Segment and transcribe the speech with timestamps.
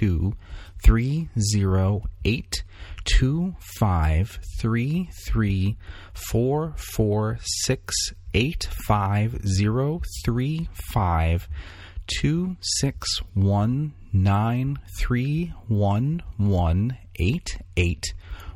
[0.00, 0.32] two
[0.84, 2.62] three zero eight
[3.04, 5.76] two five three three
[6.14, 7.94] four four six
[8.32, 11.46] eight five zero three five
[12.06, 18.14] two six one nine three one one eight eight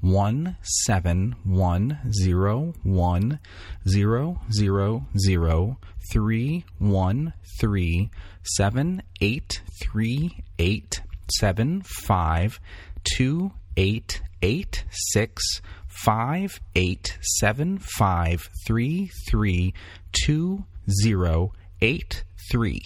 [0.00, 3.38] one seven one zero one
[3.86, 5.76] zero zero zero
[6.10, 8.10] three one three
[8.42, 10.95] seven eight three eight
[11.34, 12.60] seven five
[13.04, 19.74] two eight eight six five eight seven five three three
[20.12, 20.64] two
[21.02, 22.82] zero eight three.